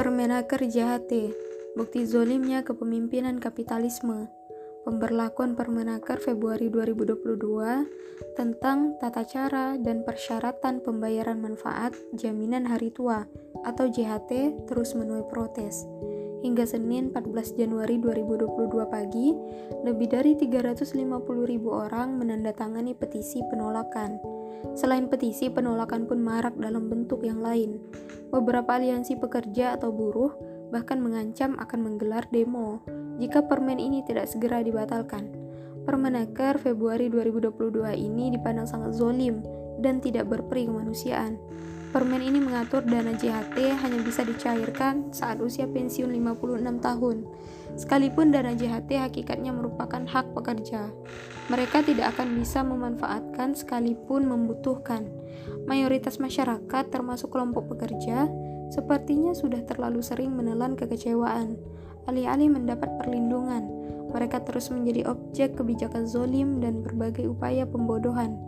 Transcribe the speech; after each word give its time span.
Permenaker 0.00 0.64
JHT, 0.64 1.12
bukti 1.76 2.08
zolimnya 2.08 2.64
kepemimpinan 2.64 3.36
kapitalisme. 3.36 4.32
Pemberlakuan 4.88 5.52
Permenaker 5.52 6.16
Februari 6.16 6.72
2022 6.72 8.32
tentang 8.32 8.96
tata 8.96 9.28
cara 9.28 9.76
dan 9.76 10.00
persyaratan 10.00 10.80
pembayaran 10.80 11.44
manfaat 11.44 11.92
jaminan 12.16 12.64
hari 12.64 12.88
tua 12.88 13.28
atau 13.68 13.92
JHT 13.92 14.64
terus 14.72 14.96
menuai 14.96 15.28
protes. 15.28 15.84
Hingga 16.48 16.64
Senin 16.64 17.12
14 17.12 17.60
Januari 17.60 18.00
2022 18.00 18.80
pagi, 18.88 19.36
lebih 19.84 20.08
dari 20.08 20.32
350 20.32 20.96
ribu 21.44 21.76
orang 21.76 22.16
menandatangani 22.16 22.96
petisi 22.96 23.44
penolakan. 23.52 24.39
Selain 24.74 25.10
petisi, 25.10 25.50
penolakan 25.50 26.06
pun 26.06 26.22
marak 26.22 26.54
dalam 26.56 26.86
bentuk 26.88 27.26
yang 27.26 27.42
lain. 27.42 27.80
Beberapa 28.30 28.78
aliansi 28.78 29.18
pekerja 29.18 29.74
atau 29.74 29.90
buruh 29.90 30.32
bahkan 30.70 31.02
mengancam 31.02 31.58
akan 31.58 31.80
menggelar 31.82 32.30
demo 32.30 32.78
jika 33.18 33.44
permen 33.44 33.82
ini 33.82 34.06
tidak 34.06 34.30
segera 34.30 34.62
dibatalkan. 34.62 35.28
Permenaker 35.82 36.60
Februari 36.62 37.10
2022 37.10 37.90
ini 37.98 38.30
dipandang 38.30 38.68
sangat 38.70 38.94
zolim 38.94 39.42
dan 39.82 39.98
tidak 39.98 40.30
berperi 40.30 40.70
kemanusiaan. 40.70 41.40
Permen 41.90 42.22
ini 42.22 42.38
mengatur 42.38 42.86
dana 42.86 43.10
JHT 43.10 43.58
hanya 43.82 43.98
bisa 44.06 44.22
dicairkan 44.22 45.10
saat 45.10 45.42
usia 45.42 45.66
pensiun 45.66 46.14
56 46.14 46.78
tahun. 46.78 47.16
Sekalipun 47.74 48.30
dana 48.30 48.54
JHT 48.54 48.94
hakikatnya 48.94 49.50
merupakan 49.50 49.98
hak 50.06 50.30
pekerja. 50.30 50.94
Mereka 51.50 51.82
tidak 51.82 52.14
akan 52.14 52.38
bisa 52.38 52.62
memanfaatkan 52.62 53.58
sekalipun 53.58 54.30
membutuhkan. 54.30 55.10
Mayoritas 55.66 56.22
masyarakat 56.22 56.84
termasuk 56.94 57.34
kelompok 57.34 57.74
pekerja 57.74 58.30
sepertinya 58.70 59.34
sudah 59.34 59.66
terlalu 59.66 59.98
sering 59.98 60.30
menelan 60.30 60.78
kekecewaan. 60.78 61.58
Alih-alih 62.06 62.54
mendapat 62.54 62.94
perlindungan, 63.02 63.66
mereka 64.14 64.46
terus 64.46 64.70
menjadi 64.70 65.10
objek 65.10 65.58
kebijakan 65.58 66.06
zolim 66.06 66.62
dan 66.62 66.86
berbagai 66.86 67.26
upaya 67.26 67.66
pembodohan 67.66 68.38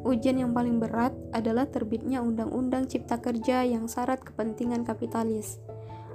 Ujian 0.00 0.40
yang 0.40 0.56
paling 0.56 0.80
berat 0.80 1.12
adalah 1.36 1.68
terbitnya 1.68 2.24
Undang-Undang 2.24 2.88
Cipta 2.88 3.20
Kerja 3.20 3.68
yang 3.68 3.84
syarat 3.84 4.24
kepentingan 4.24 4.88
kapitalis. 4.88 5.60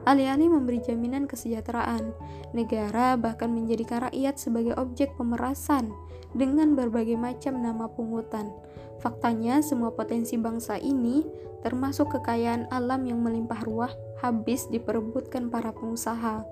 Alih-alih 0.06 0.54
memberi 0.54 0.78
jaminan 0.86 1.26
kesejahteraan, 1.26 2.14
negara 2.54 3.18
bahkan 3.18 3.50
menjadikan 3.50 4.06
rakyat 4.06 4.38
sebagai 4.38 4.78
objek 4.78 5.18
pemerasan 5.18 5.90
dengan 6.38 6.78
berbagai 6.78 7.18
macam 7.18 7.58
nama 7.58 7.90
pungutan. 7.90 8.54
Faktanya, 9.02 9.66
semua 9.66 9.90
potensi 9.98 10.38
bangsa 10.38 10.78
ini, 10.78 11.26
termasuk 11.66 12.14
kekayaan 12.14 12.70
alam 12.70 13.02
yang 13.10 13.26
melimpah 13.26 13.66
ruah, 13.66 13.94
habis 14.22 14.70
diperebutkan 14.70 15.50
para 15.50 15.74
pengusaha. 15.74 16.46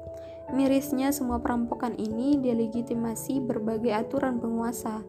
Mirisnya, 0.50 1.14
semua 1.14 1.38
perampokan 1.38 1.94
ini 1.96 2.42
delegitimasi 2.42 3.38
berbagai 3.46 3.94
aturan 3.94 4.42
penguasa 4.42 5.06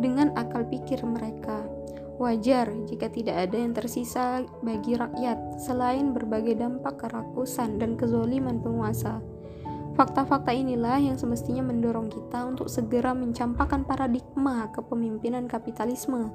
dengan 0.00 0.32
akal 0.34 0.64
pikir 0.64 1.04
mereka. 1.04 1.81
Wajar 2.20 2.68
jika 2.84 3.08
tidak 3.08 3.48
ada 3.48 3.56
yang 3.56 3.72
tersisa 3.72 4.44
bagi 4.60 4.94
rakyat 4.94 5.56
selain 5.58 6.12
berbagai 6.12 6.60
dampak 6.60 7.00
kerakusan 7.00 7.80
dan 7.80 7.96
kezoliman 7.96 8.60
penguasa. 8.60 9.24
Fakta-fakta 9.92 10.56
inilah 10.56 10.96
yang 10.96 11.20
semestinya 11.20 11.68
mendorong 11.68 12.08
kita 12.08 12.48
untuk 12.48 12.72
segera 12.72 13.12
mencampakkan 13.12 13.84
paradigma 13.84 14.72
kepemimpinan 14.72 15.44
kapitalisme 15.44 16.32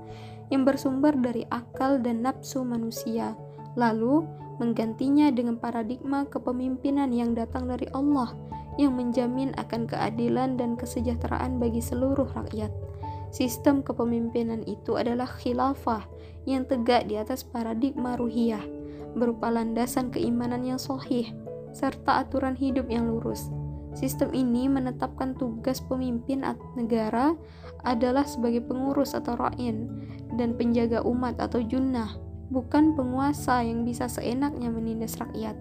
yang 0.53 0.61
bersumber 0.61 1.17
dari 1.17 1.41
akal 1.49 1.97
dan 1.97 2.21
nafsu 2.21 2.61
manusia, 2.61 3.33
lalu 3.73 4.21
menggantinya 4.61 5.33
dengan 5.33 5.57
paradigma 5.57 6.29
kepemimpinan 6.29 7.09
yang 7.09 7.33
datang 7.33 7.65
dari 7.65 7.89
Allah 7.97 8.33
yang 8.77 8.93
menjamin 8.93 9.57
akan 9.57 9.89
keadilan 9.89 10.53
dan 10.53 10.77
kesejahteraan 10.77 11.57
bagi 11.57 11.81
seluruh 11.81 12.29
rakyat. 12.37 12.69
Sistem 13.27 13.83
kepemimpinan 13.83 14.63
itu 14.63 14.95
adalah 14.95 15.27
khilafah 15.27 16.07
yang 16.47 16.63
tegak 16.63 17.11
di 17.11 17.19
atas 17.19 17.43
paradigma 17.43 18.15
ruhiyah, 18.15 18.63
berupa 19.19 19.51
landasan 19.51 20.09
keimanan 20.09 20.63
yang 20.63 20.79
sohih, 20.79 21.35
serta 21.75 22.23
aturan 22.23 22.55
hidup 22.55 22.87
yang 22.87 23.11
lurus. 23.11 23.51
Sistem 23.97 24.29
ini 24.31 24.69
menetapkan 24.69 25.33
tugas 25.35 25.81
pemimpin 25.81 26.45
negara 26.77 27.33
adalah 27.81 28.23
sebagai 28.23 28.61
pengurus 28.61 29.17
atau 29.17 29.33
ra'in 29.33 29.89
dan 30.37 30.53
penjaga 30.53 31.01
umat 31.01 31.41
atau 31.41 31.59
junnah, 31.65 32.13
bukan 32.53 32.93
penguasa 32.93 33.65
yang 33.65 33.83
bisa 33.83 34.05
seenaknya 34.05 34.69
menindas 34.69 35.17
rakyat. 35.17 35.57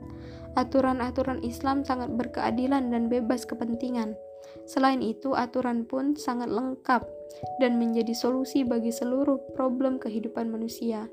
Aturan-aturan 0.57 1.41
Islam 1.45 1.85
sangat 1.85 2.13
berkeadilan 2.13 2.93
dan 2.93 3.09
bebas 3.09 3.49
kepentingan. 3.49 4.17
Selain 4.65 5.03
itu, 5.03 5.35
aturan 5.35 5.87
pun 5.87 6.15
sangat 6.15 6.51
lengkap 6.51 7.03
dan 7.59 7.77
menjadi 7.77 8.13
solusi 8.15 8.63
bagi 8.63 8.95
seluruh 8.95 9.39
problem 9.59 9.99
kehidupan 9.99 10.49
manusia. 10.49 11.11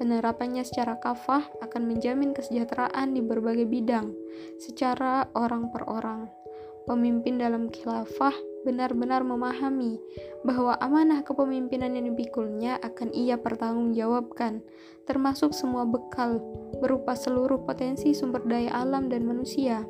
Penerapannya 0.00 0.66
secara 0.66 0.98
kafah 0.98 1.46
akan 1.62 1.82
menjamin 1.86 2.34
kesejahteraan 2.34 3.14
di 3.14 3.22
berbagai 3.22 3.68
bidang, 3.68 4.10
secara 4.58 5.30
orang 5.36 5.70
per 5.70 5.86
orang. 5.86 6.41
Pemimpin 6.82 7.38
dalam 7.38 7.70
khilafah 7.70 8.34
benar-benar 8.62 9.26
memahami 9.26 9.98
bahwa 10.46 10.78
amanah 10.78 11.22
kepemimpinan 11.26 11.94
yang 11.98 12.10
dipikulnya 12.14 12.78
akan 12.82 13.10
ia 13.14 13.38
pertanggungjawabkan, 13.38 14.62
termasuk 15.06 15.50
semua 15.54 15.82
bekal 15.86 16.38
berupa 16.78 17.14
seluruh 17.14 17.62
potensi 17.66 18.14
sumber 18.14 18.42
daya 18.46 18.70
alam 18.74 19.10
dan 19.10 19.26
manusia. 19.26 19.82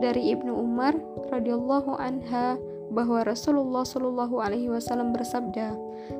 Dari 0.00 0.32
Ibnu 0.32 0.52
Umar 0.52 0.96
radhiyallahu 1.32 1.96
anha 1.96 2.56
bahwa 2.92 3.24
Rasulullah 3.24 3.88
Shallallahu 3.88 4.40
Alaihi 4.40 4.68
Wasallam 4.68 5.16
bersabda, 5.16 5.72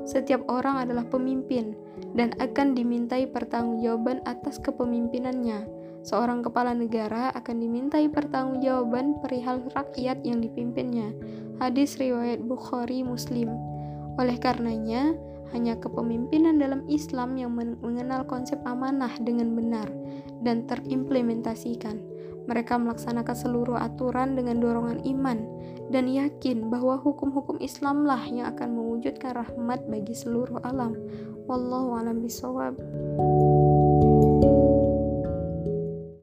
"Setiap 0.09 0.45
orang 0.49 0.89
adalah 0.89 1.05
pemimpin 1.05 1.77
dan 2.17 2.33
akan 2.41 2.73
dimintai 2.77 3.29
pertanggungjawaban 3.29 4.25
atas 4.25 4.61
kepemimpinannya. 4.61 5.82
Seorang 6.03 6.43
kepala 6.43 6.75
negara 6.75 7.31
akan 7.35 7.63
dimintai 7.63 8.11
pertanggungjawaban 8.11 9.23
perihal 9.23 9.63
rakyat 9.71 10.23
yang 10.27 10.43
dipimpinnya." 10.43 11.15
Hadis 11.63 11.95
riwayat 11.99 12.43
Bukhari 12.43 13.07
Muslim. 13.07 13.55
Oleh 14.19 14.37
karenanya, 14.37 15.15
hanya 15.53 15.77
kepemimpinan 15.79 16.57
dalam 16.59 16.83
Islam 16.89 17.37
yang 17.37 17.53
mengenal 17.55 18.25
konsep 18.25 18.59
amanah 18.65 19.13
dengan 19.21 19.53
benar 19.53 19.87
dan 20.41 20.65
terimplementasikan. 20.67 22.01
Mereka 22.43 22.75
melaksanakan 22.75 23.37
seluruh 23.39 23.79
aturan 23.79 24.35
dengan 24.35 24.59
dorongan 24.59 25.07
iman 25.07 25.39
dan 25.95 26.11
yakin 26.11 26.67
bahwa 26.67 26.99
hukum-hukum 26.99 27.63
Islamlah 27.63 28.19
yang 28.27 28.51
akan 28.51 28.75
mewujudkan 28.75 29.39
rahmat 29.39 29.87
bagi 29.87 30.17
seluruh 30.17 30.59
alam. 30.67 30.99
Wallahu 31.47 31.95
a'lam 31.95 32.19
bishawab. 32.19 32.75